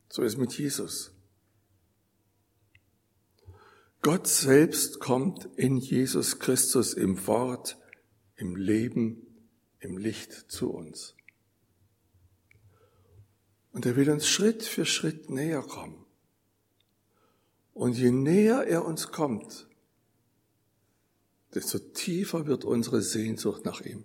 So 0.08 0.22
ist 0.22 0.32
es 0.32 0.38
mit 0.38 0.56
Jesus. 0.56 1.12
Gott 4.00 4.26
selbst 4.26 5.00
kommt 5.00 5.46
in 5.56 5.76
Jesus 5.76 6.38
Christus 6.38 6.94
im 6.94 7.26
Wort, 7.26 7.76
im 8.36 8.56
Leben, 8.56 9.26
im 9.78 9.98
Licht 9.98 10.32
zu 10.32 10.70
uns. 10.70 11.17
Und 13.72 13.86
er 13.86 13.96
will 13.96 14.10
uns 14.10 14.26
Schritt 14.26 14.62
für 14.62 14.84
Schritt 14.84 15.30
näher 15.30 15.62
kommen. 15.62 16.04
Und 17.74 17.96
je 17.96 18.10
näher 18.10 18.66
er 18.66 18.84
uns 18.84 19.12
kommt, 19.12 19.68
desto 21.54 21.78
tiefer 21.78 22.46
wird 22.46 22.64
unsere 22.64 23.02
Sehnsucht 23.02 23.64
nach 23.64 23.80
ihm. 23.80 24.04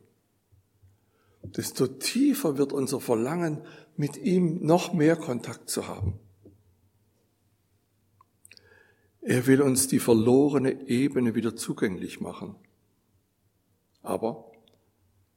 Desto 1.42 1.88
tiefer 1.88 2.58
wird 2.58 2.72
unser 2.72 3.02
Verlangen, 3.02 3.66
mit 3.96 4.18
ihm 4.18 4.66
noch 4.66 4.94
mehr 4.94 5.16
Kontakt 5.16 5.70
zu 5.70 5.88
haben. 5.88 6.20
Er 9.22 9.48
will 9.48 9.62
uns 9.62 9.88
die 9.88 10.00
verlorene 10.00 10.88
Ebene 10.88 11.36
wieder 11.36 11.56
zugänglich 11.56 12.20
machen. 12.20 12.56
Aber 14.02 14.52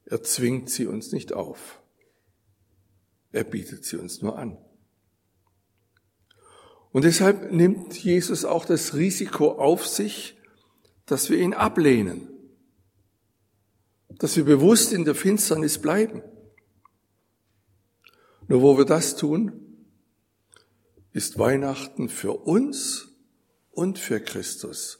er 0.05 0.23
zwingt 0.23 0.69
sie 0.69 0.87
uns 0.87 1.11
nicht 1.11 1.33
auf. 1.33 1.81
Er 3.31 3.43
bietet 3.43 3.85
sie 3.85 3.97
uns 3.97 4.21
nur 4.21 4.37
an. 4.37 4.57
Und 6.91 7.03
deshalb 7.03 7.51
nimmt 7.51 7.93
Jesus 8.01 8.45
auch 8.45 8.65
das 8.65 8.95
Risiko 8.95 9.51
auf 9.51 9.85
sich, 9.85 10.37
dass 11.05 11.29
wir 11.29 11.37
ihn 11.37 11.53
ablehnen, 11.53 12.29
dass 14.09 14.35
wir 14.35 14.45
bewusst 14.45 14.93
in 14.93 15.05
der 15.05 15.15
Finsternis 15.15 15.79
bleiben. 15.79 16.21
Nur 18.47 18.61
wo 18.61 18.77
wir 18.77 18.85
das 18.85 19.15
tun, 19.15 19.85
ist 21.11 21.37
Weihnachten 21.37 22.09
für 22.09 22.33
uns 22.33 23.09
und 23.71 23.99
für 23.99 24.19
Christus 24.19 24.99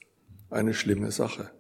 eine 0.50 0.74
schlimme 0.74 1.12
Sache. 1.12 1.52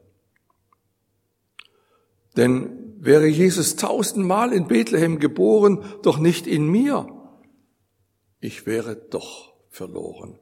Denn 2.35 2.86
wäre 2.99 3.27
Jesus 3.27 3.75
tausendmal 3.75 4.53
in 4.53 4.67
Bethlehem 4.67 5.19
geboren, 5.19 5.83
doch 6.03 6.17
nicht 6.17 6.47
in 6.47 6.67
mir, 6.67 7.07
ich 8.39 8.65
wäre 8.65 8.95
doch 8.95 9.53
verloren. 9.69 10.39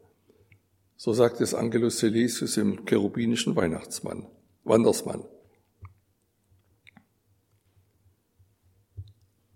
So 0.95 1.13
sagt 1.13 1.41
es 1.41 1.53
Angelus 1.53 1.99
Silesius 1.99 2.57
im 2.57 2.85
cherubinischen 2.85 3.55
Weihnachtsmann, 3.55 4.27
Wandersmann. 4.63 5.23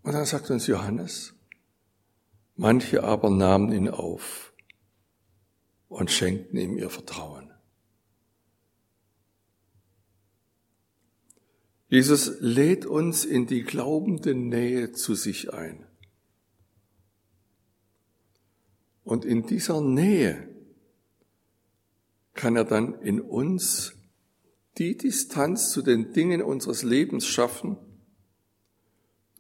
Und 0.04 0.14
dann 0.14 0.26
sagt 0.26 0.50
uns 0.50 0.68
Johannes, 0.68 1.34
manche 2.56 3.04
aber 3.04 3.30
nahmen 3.30 3.72
ihn 3.72 3.90
auf 3.90 4.54
und 5.88 6.12
schenkten 6.12 6.58
ihm 6.60 6.78
ihr 6.78 6.90
Vertrauen. 6.90 7.49
Jesus 11.90 12.40
lädt 12.40 12.86
uns 12.86 13.26
in 13.26 13.48
die 13.48 13.64
glaubende 13.64 14.36
Nähe 14.36 14.92
zu 14.92 15.16
sich 15.16 15.52
ein. 15.52 15.86
Und 19.04 19.26
in 19.26 19.48
dieser 19.48 19.82
Nähe 19.82 20.48
kann 22.36 22.56
er 22.56 22.64
dann 22.64 22.94
in 23.02 23.20
uns 23.20 23.96
die 24.78 24.96
Distanz 24.96 25.72
zu 25.72 25.82
den 25.82 26.14
Dingen 26.14 26.44
unseres 26.44 26.84
Lebens 26.84 27.26
schaffen, 27.26 27.78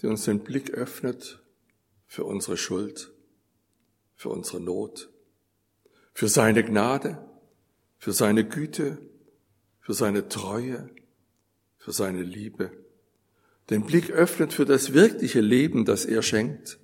die 0.01 0.07
uns 0.07 0.25
den 0.25 0.39
Blick 0.39 0.71
öffnet 0.71 1.43
für 2.07 2.25
unsere 2.25 2.57
Schuld, 2.57 3.13
für 4.15 4.29
unsere 4.29 4.59
Not, 4.59 5.09
für 6.13 6.27
seine 6.27 6.63
Gnade, 6.63 7.29
für 7.99 8.11
seine 8.11 8.43
Güte, 8.47 8.97
für 9.81 9.93
seine 9.93 10.27
Treue, 10.27 10.89
für 11.79 11.91
seine 11.93 12.21
Liebe, 12.21 12.71
den 13.69 13.85
Blick 13.85 14.11
öffnet 14.11 14.53
für 14.53 14.65
das 14.65 14.93
wirkliche 14.93 15.41
Leben, 15.41 15.85
das 15.85 16.05
er 16.05 16.21
schenkt, 16.21 16.79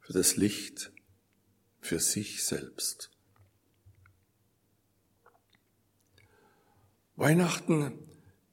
für 0.00 0.12
das 0.12 0.36
Licht, 0.36 0.92
für 1.80 1.98
sich 1.98 2.44
selbst. 2.44 3.10
Weihnachten 7.16 7.98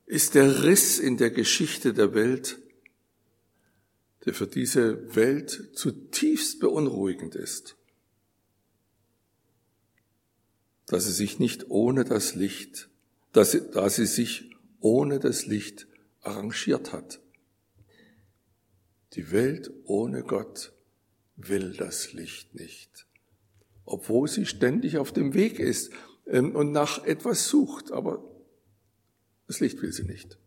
ist 0.06 0.36
der 0.36 0.64
Riss 0.64 1.00
in 1.00 1.18
der 1.18 1.32
Geschichte 1.32 1.94
der 1.94 2.14
Welt, 2.14 2.60
der 4.26 4.34
für 4.34 4.48
diese 4.48 5.16
Welt 5.16 5.72
zutiefst 5.74 6.60
beunruhigend 6.60 7.36
ist, 7.36 7.76
dass 10.86 11.06
sie 11.06 11.14
sich 11.14 11.40
nicht 11.40 11.70
ohne 11.70 12.06
das 12.06 12.36
Licht, 12.36 12.90
dass 13.34 13.52
sie, 13.52 13.62
da 13.72 13.90
sie 13.90 14.06
sich 14.06 14.51
ohne 14.82 15.20
das 15.20 15.46
Licht 15.46 15.88
arrangiert 16.20 16.91
hat. 16.91 17.22
Die 19.13 19.32
Welt 19.32 19.72
ohne 19.86 20.24
Gott 20.24 20.74
will 21.38 21.74
das 21.74 22.13
Licht 22.13 22.54
nicht 22.56 23.08
obwohl 23.91 24.28
sie 24.28 24.46
ständig 24.46 24.98
auf 24.98 25.12
dem 25.12 25.34
Weg 25.34 25.60
ist 25.60 25.91
ähm, 26.26 26.56
und 26.56 26.72
nach 26.72 27.04
etwas 27.04 27.48
sucht, 27.50 27.91
aber 27.91 28.24
das 29.48 29.60
Licht 29.60 29.82
will 29.82 29.91
sie 29.91 30.06
nicht. 30.06 30.39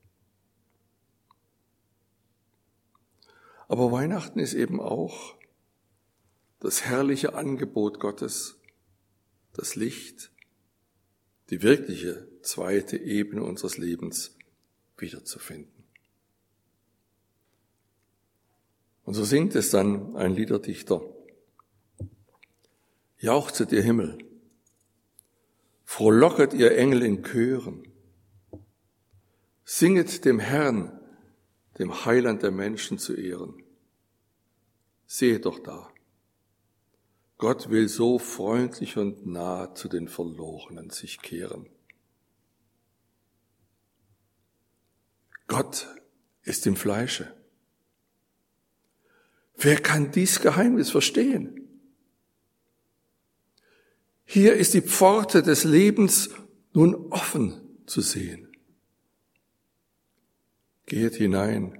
Aber 3.68 3.92
Weihnachten 3.92 4.38
ist 4.38 4.54
eben 4.54 4.80
auch 4.80 5.36
das 6.60 6.84
herrliche 6.84 7.34
Angebot 7.34 8.00
Gottes, 8.00 8.58
das 9.52 9.74
Licht, 9.76 10.30
die 11.50 11.62
wirkliche 11.62 12.28
zweite 12.44 12.96
Ebene 12.96 13.42
unseres 13.42 13.78
Lebens 13.78 14.36
wiederzufinden. 14.96 15.84
Und 19.04 19.14
so 19.14 19.24
singt 19.24 19.54
es 19.54 19.70
dann 19.70 20.16
ein 20.16 20.34
Liederdichter. 20.34 21.02
Jauchzet 23.18 23.72
ihr 23.72 23.82
Himmel, 23.82 24.18
frohlocket 25.84 26.52
ihr 26.54 26.76
Engel 26.76 27.02
in 27.02 27.22
Chören, 27.22 27.86
singet 29.64 30.24
dem 30.24 30.40
Herrn, 30.40 31.00
dem 31.78 32.04
Heiland 32.04 32.42
der 32.42 32.50
Menschen 32.50 32.98
zu 32.98 33.14
ehren. 33.14 33.62
Seht 35.06 35.44
doch 35.44 35.58
da, 35.58 35.90
Gott 37.38 37.68
will 37.68 37.88
so 37.88 38.18
freundlich 38.18 38.96
und 38.96 39.26
nah 39.26 39.74
zu 39.74 39.88
den 39.88 40.08
Verlorenen 40.08 40.90
sich 40.90 41.20
kehren. 41.20 41.68
Gott 45.46 45.88
ist 46.42 46.66
im 46.66 46.76
Fleische. 46.76 47.34
Wer 49.56 49.80
kann 49.80 50.10
dies 50.10 50.40
Geheimnis 50.40 50.90
verstehen? 50.90 51.68
Hier 54.24 54.54
ist 54.54 54.74
die 54.74 54.82
Pforte 54.82 55.42
des 55.42 55.64
Lebens 55.64 56.30
nun 56.72 56.94
offen 57.12 57.60
zu 57.86 58.00
sehen. 58.00 58.48
Geht 60.86 61.14
hinein, 61.14 61.78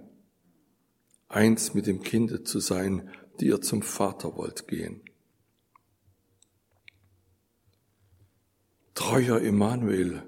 eins 1.29 1.75
mit 1.75 1.87
dem 1.87 2.03
Kinde 2.03 2.43
zu 2.43 2.61
sein, 2.61 3.11
die 3.41 3.47
ihr 3.47 3.61
zum 3.61 3.83
Vater 3.83 4.37
wollt 4.37 4.69
gehen. 4.69 5.03
Treuer 8.95 9.41
Immanuel 9.41 10.23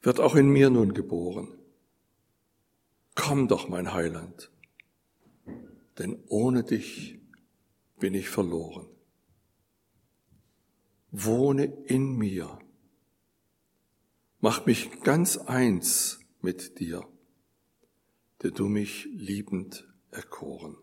wird 0.00 0.18
auch 0.18 0.34
in 0.34 0.48
mir 0.48 0.68
nun 0.68 0.92
geboren. 0.92 1.61
Komm 3.14 3.48
doch, 3.48 3.68
mein 3.68 3.92
Heiland, 3.92 4.50
denn 5.98 6.22
ohne 6.28 6.64
dich 6.64 7.20
bin 7.98 8.14
ich 8.14 8.28
verloren 8.28 8.88
wohne 11.12 11.64
in 11.64 12.16
mir. 12.16 12.58
Mach 14.40 14.66
mich 14.66 15.02
ganz 15.02 15.36
eins 15.36 16.18
mit 16.40 16.80
dir, 16.80 17.06
der 18.42 18.50
du 18.50 18.66
mich 18.66 19.08
liebend 19.12 19.86
erkoren. 20.10 20.76